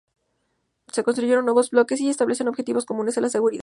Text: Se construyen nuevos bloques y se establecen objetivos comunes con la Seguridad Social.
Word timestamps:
Se 0.91 1.03
construyen 1.03 1.45
nuevos 1.45 1.69
bloques 1.69 1.99
y 2.01 2.05
se 2.05 2.09
establecen 2.09 2.47
objetivos 2.47 2.87
comunes 2.87 3.13
con 3.13 3.21
la 3.21 3.29
Seguridad 3.29 3.51
Social. 3.51 3.59